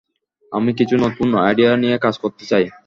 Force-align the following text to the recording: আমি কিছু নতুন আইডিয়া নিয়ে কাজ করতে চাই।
আমি 0.51 0.71
কিছু 0.79 0.95
নতুন 1.05 1.29
আইডিয়া 1.41 1.71
নিয়ে 1.83 1.97
কাজ 1.97 2.15
করতে 2.23 2.43
চাই। 2.45 2.65